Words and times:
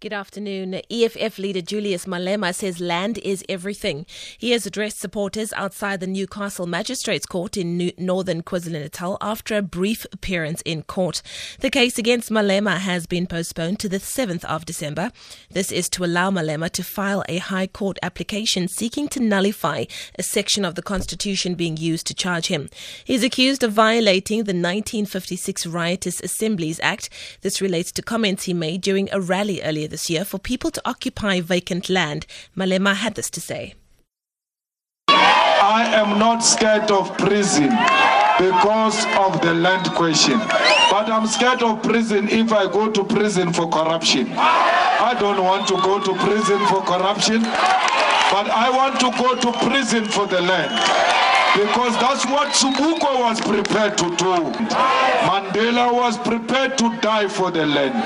Good 0.00 0.12
afternoon. 0.12 0.80
EFF 0.88 1.40
leader 1.40 1.60
Julius 1.60 2.04
Malema 2.04 2.54
says 2.54 2.78
land 2.78 3.18
is 3.18 3.44
everything. 3.48 4.06
He 4.38 4.52
has 4.52 4.64
addressed 4.64 5.00
supporters 5.00 5.52
outside 5.54 5.98
the 5.98 6.06
Newcastle 6.06 6.68
Magistrates 6.68 7.26
Court 7.26 7.56
in 7.56 7.76
New- 7.76 7.90
northern 7.98 8.44
KwaZulu-Natal 8.44 9.18
after 9.20 9.56
a 9.56 9.62
brief 9.62 10.06
appearance 10.12 10.62
in 10.64 10.84
court. 10.84 11.20
The 11.58 11.68
case 11.68 11.98
against 11.98 12.30
Malema 12.30 12.78
has 12.78 13.08
been 13.08 13.26
postponed 13.26 13.80
to 13.80 13.88
the 13.88 13.98
7th 13.98 14.44
of 14.44 14.64
December. 14.64 15.10
This 15.50 15.72
is 15.72 15.88
to 15.88 16.04
allow 16.04 16.30
Malema 16.30 16.70
to 16.70 16.84
file 16.84 17.24
a 17.28 17.38
High 17.38 17.66
Court 17.66 17.98
application 18.00 18.68
seeking 18.68 19.08
to 19.08 19.18
nullify 19.18 19.86
a 20.16 20.22
section 20.22 20.64
of 20.64 20.76
the 20.76 20.82
Constitution 20.82 21.56
being 21.56 21.76
used 21.76 22.06
to 22.06 22.14
charge 22.14 22.46
him. 22.46 22.70
He 23.04 23.16
is 23.16 23.24
accused 23.24 23.64
of 23.64 23.72
violating 23.72 24.44
the 24.44 24.54
1956 24.54 25.66
Riotous 25.66 26.20
Assemblies 26.20 26.78
Act. 26.84 27.10
This 27.40 27.60
relates 27.60 27.90
to 27.90 28.00
comments 28.02 28.44
he 28.44 28.54
made 28.54 28.80
during 28.80 29.08
a 29.10 29.20
rally 29.20 29.60
earlier 29.60 29.87
this 29.88 30.08
year 30.08 30.24
for 30.24 30.38
people 30.38 30.70
to 30.70 30.82
occupy 30.84 31.40
vacant 31.40 31.88
land. 31.88 32.26
Malema 32.56 32.94
had 32.94 33.14
this 33.14 33.30
to 33.30 33.40
say. 33.40 33.74
I 35.08 35.84
am 35.94 36.18
not 36.18 36.40
scared 36.40 36.90
of 36.90 37.16
prison 37.18 37.70
because 38.38 39.04
of 39.16 39.40
the 39.42 39.52
land 39.54 39.86
question. 39.92 40.38
But 40.90 41.10
I'm 41.10 41.26
scared 41.26 41.62
of 41.62 41.82
prison 41.82 42.28
if 42.28 42.52
I 42.52 42.70
go 42.70 42.90
to 42.90 43.04
prison 43.04 43.52
for 43.52 43.68
corruption. 43.68 44.28
I 44.36 45.16
don't 45.18 45.42
want 45.44 45.68
to 45.68 45.74
go 45.74 46.00
to 46.00 46.14
prison 46.24 46.58
for 46.66 46.80
corruption, 46.82 47.42
but 47.42 48.48
I 48.50 48.70
want 48.70 48.98
to 49.00 49.10
go 49.18 49.34
to 49.34 49.52
prison 49.68 50.04
for 50.04 50.26
the 50.26 50.40
land. 50.40 50.72
Because 51.58 51.94
that's 51.94 52.24
what 52.26 52.54
Sobukwe 52.54 53.18
was 53.18 53.40
prepared 53.40 53.98
to 53.98 54.04
do. 54.14 54.34
Mandela 55.26 55.92
was 55.92 56.16
prepared 56.18 56.78
to 56.78 56.96
die 57.00 57.26
for 57.26 57.50
the 57.50 57.66
land. 57.66 57.98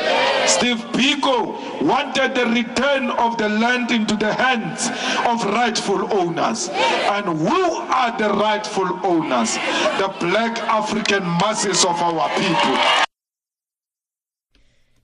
Steve 0.49 0.79
Biko 0.93 1.83
wanted 1.83 2.35
the 2.35 2.47
return 2.47 3.11
of 3.11 3.37
the 3.37 3.51
land 3.51 3.91
into 3.91 4.17
the 4.17 4.33
hands 4.33 4.89
of 5.29 5.45
rightful 5.53 6.11
owners. 6.15 6.71
And 6.71 7.27
who 7.27 7.75
are 7.93 8.17
the 8.17 8.31
rightful 8.31 8.89
owners? 9.05 9.53
The 10.01 10.09
black 10.19 10.59
African 10.61 11.23
masses 11.23 11.85
of 11.85 12.01
our 12.01 12.31
people. 12.41 13.12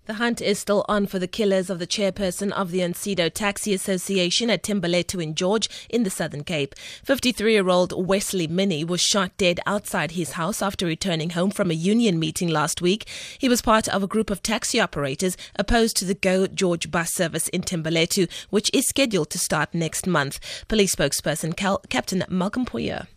The 0.09 0.15
hunt 0.15 0.41
is 0.41 0.59
still 0.59 0.87
on 0.89 1.07
for 1.07 1.19
the 1.19 1.27
killers 1.27 1.69
of 1.69 1.79
the 1.79 1.87
chairperson 1.87 2.51
of 2.53 2.71
the 2.71 2.81
Uncedo 2.81 3.31
Taxi 3.31 3.75
Association 3.75 4.49
at 4.49 4.63
Thembalethu 4.63 5.23
in 5.23 5.35
George 5.35 5.69
in 5.91 6.03
the 6.03 6.09
Southern 6.09 6.45
Cape. 6.45 6.75
53 7.05 7.53
year 7.53 7.69
old 7.69 7.93
Wesley 7.95 8.47
Minnie 8.47 8.85
was 8.85 9.03
shot 9.03 9.37
dead 9.37 9.61
outside 9.67 10.13
his 10.13 10.33
house 10.33 10.63
after 10.63 10.87
returning 10.87 11.31
home 11.31 11.51
from 11.51 11.71
a 11.71 11.75
union 11.75 12.19
meeting 12.19 12.49
last 12.49 12.81
week. 12.81 13.07
He 13.37 13.51
was 13.51 13.61
part 13.61 13.87
of 13.87 14.03
a 14.03 14.07
group 14.07 14.31
of 14.31 14.43
taxi 14.43 14.81
operators 14.81 15.37
opposed 15.57 15.95
to 15.99 16.07
the 16.07 16.15
Go 16.15 16.47
George 16.47 16.91
bus 16.91 17.13
service 17.13 17.49
in 17.49 17.61
Thembalethu, 17.61 18.31
which 18.49 18.71
is 18.73 18.87
scheduled 18.89 19.29
to 19.29 19.39
start 19.39 19.75
next 19.75 20.07
month. 20.07 20.41
Police 20.69 20.95
spokesperson 20.95 21.55
Cal- 21.55 21.83
Captain 21.91 22.25
Malcolm 22.31 22.65
Poyer. 22.65 23.09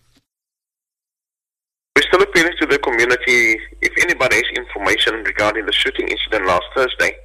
We're 1.95 2.03
still 2.03 2.21
appealing 2.21 2.55
to 2.59 2.67
the 2.67 2.79
community. 2.79 3.61
Information 4.81 5.23
regarding 5.25 5.67
the 5.67 5.71
shooting 5.71 6.07
incident 6.07 6.47
last 6.47 6.65
Thursday, 6.75 7.15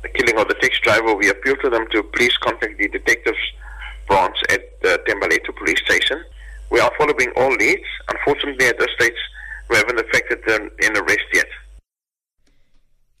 the 0.00 0.08
killing 0.08 0.38
of 0.40 0.48
the 0.48 0.54
taxi 0.54 0.78
driver, 0.82 1.14
we 1.14 1.28
appeal 1.28 1.54
to 1.56 1.68
them 1.68 1.84
to 1.90 2.02
please 2.02 2.34
contact 2.38 2.78
the 2.78 2.88
detectives 2.88 3.36
branch 4.08 4.34
at 4.48 4.80
the 4.80 4.98
Thembalethu 5.06 5.54
police 5.58 5.78
station. 5.84 6.24
We 6.70 6.80
are 6.80 6.90
following 6.96 7.30
all 7.36 7.52
leads. 7.52 7.84
Unfortunately, 8.08 8.66
at 8.66 8.78
this 8.78 8.88
stage, 8.98 9.12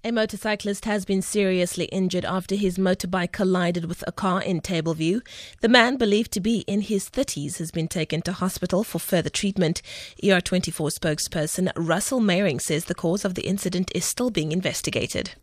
A 0.04 0.10
motorcyclist 0.10 0.84
has 0.84 1.04
been 1.04 1.22
seriously 1.22 1.84
injured 1.84 2.24
after 2.24 2.56
his 2.56 2.76
motorbike 2.76 3.30
collided 3.30 3.84
with 3.84 4.02
a 4.04 4.10
car 4.10 4.42
in 4.42 4.60
Tableview. 4.60 5.24
The 5.60 5.68
man, 5.68 5.96
believed 5.96 6.32
to 6.32 6.40
be 6.40 6.64
in 6.66 6.80
his 6.80 7.08
30s, 7.08 7.58
has 7.58 7.70
been 7.70 7.86
taken 7.86 8.20
to 8.22 8.32
hospital 8.32 8.82
for 8.82 8.98
further 8.98 9.30
treatment. 9.30 9.80
ER24 10.20 10.98
spokesperson 10.98 11.70
Russell 11.76 12.18
Meiring 12.18 12.60
says 12.60 12.86
the 12.86 12.96
cause 12.96 13.24
of 13.24 13.34
the 13.36 13.46
incident 13.46 13.92
is 13.94 14.04
still 14.04 14.30
being 14.30 14.50
investigated. 14.50 15.34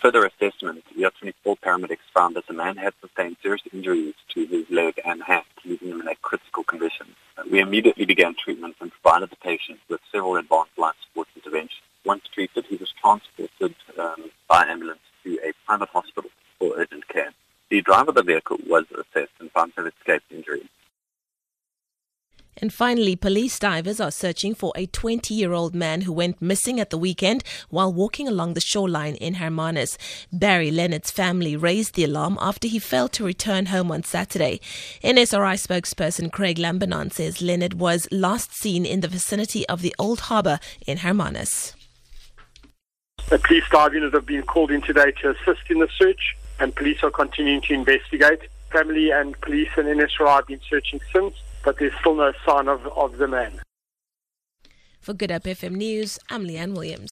Further 0.00 0.24
assessment, 0.24 0.82
ER24 0.98 1.60
paramedics 1.64 2.10
found 2.12 2.34
that 2.34 2.48
the 2.48 2.52
man 2.52 2.76
had 2.76 2.94
sustained 3.00 3.36
serious 3.44 3.62
injuries 3.72 4.14
to 4.30 4.44
his 4.46 4.68
leg 4.70 5.00
and 5.04 5.22
hand, 5.22 5.44
leaving 5.64 5.90
him 5.90 6.00
in 6.00 6.08
a 6.08 6.16
critical 6.16 6.64
condition. 6.64 7.06
We 7.48 7.60
immediately 7.60 8.06
began 8.06 8.34
treatment 8.34 8.74
and 8.80 8.90
provided 8.90 9.30
the 9.30 9.36
patient 9.36 9.78
with 9.88 10.00
several 10.10 10.34
advanced 10.34 10.76
life 10.76 10.96
support 11.06 11.28
interventions. 11.36 11.78
Once 12.04 12.24
treated, 12.34 12.64
he 12.66 12.76
was 12.76 12.92
transported 13.00 13.74
um, 13.98 14.30
by 14.48 14.64
ambulance 14.66 15.00
to 15.22 15.38
a 15.44 15.52
private 15.66 15.88
hospital 15.88 16.30
for 16.58 16.72
urgent 16.76 17.06
care. 17.08 17.32
The 17.70 17.80
driver 17.82 18.10
of 18.10 18.16
the 18.16 18.22
vehicle 18.22 18.58
was 18.66 18.84
assessed 18.90 19.32
and 19.40 19.50
found 19.52 19.74
to 19.74 19.84
have 19.84 19.92
escaped 19.98 20.30
injury. 20.30 20.68
And 22.58 22.72
finally, 22.72 23.16
police 23.16 23.58
divers 23.58 23.98
are 23.98 24.10
searching 24.10 24.54
for 24.54 24.72
a 24.76 24.86
20 24.86 25.32
year 25.32 25.52
old 25.52 25.74
man 25.74 26.02
who 26.02 26.12
went 26.12 26.42
missing 26.42 26.78
at 26.78 26.90
the 26.90 26.98
weekend 26.98 27.42
while 27.70 27.92
walking 27.92 28.28
along 28.28 28.54
the 28.54 28.60
shoreline 28.60 29.14
in 29.14 29.34
Hermanus. 29.34 29.96
Barry 30.32 30.70
Leonard's 30.70 31.10
family 31.10 31.56
raised 31.56 31.94
the 31.94 32.04
alarm 32.04 32.36
after 32.40 32.68
he 32.68 32.78
failed 32.78 33.12
to 33.12 33.24
return 33.24 33.66
home 33.66 33.90
on 33.90 34.02
Saturday. 34.02 34.60
NSRI 35.02 35.56
spokesperson 35.66 36.30
Craig 36.30 36.58
Lambinon 36.58 37.10
says 37.10 37.40
Leonard 37.40 37.74
was 37.74 38.06
last 38.12 38.54
seen 38.54 38.84
in 38.84 39.00
the 39.00 39.08
vicinity 39.08 39.66
of 39.68 39.80
the 39.80 39.94
Old 39.98 40.20
Harbour 40.20 40.60
in 40.86 40.98
Hermanus. 40.98 41.74
The 43.32 43.38
police 43.38 43.64
dive 43.70 43.94
unit 43.94 44.12
have 44.12 44.26
been 44.26 44.42
called 44.42 44.70
in 44.70 44.82
today 44.82 45.10
to 45.22 45.30
assist 45.30 45.70
in 45.70 45.78
the 45.78 45.88
search, 45.96 46.36
and 46.60 46.76
police 46.76 47.02
are 47.02 47.10
continuing 47.10 47.62
to 47.62 47.72
investigate. 47.72 48.40
Family 48.70 49.10
and 49.10 49.40
police 49.40 49.70
and 49.78 49.86
NSRI 49.86 50.36
have 50.36 50.46
been 50.46 50.60
searching 50.68 51.00
since, 51.10 51.34
but 51.64 51.78
there's 51.78 51.94
still 51.98 52.14
no 52.14 52.34
sign 52.44 52.68
of, 52.68 52.86
of 52.88 53.16
the 53.16 53.26
man. 53.26 53.62
For 55.00 55.14
Good 55.14 55.30
Hope 55.30 55.44
FM 55.44 55.76
News, 55.76 56.18
I'm 56.28 56.46
Leanne 56.46 56.74
Williams. 56.74 57.00